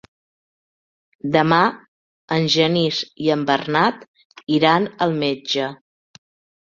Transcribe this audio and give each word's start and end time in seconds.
Demà 1.35 1.59
en 2.37 2.49
Genís 2.53 3.03
i 3.29 3.31
en 3.37 3.43
Bernat 3.53 4.03
iran 4.59 4.89
al 5.07 5.15
metge. 5.25 5.69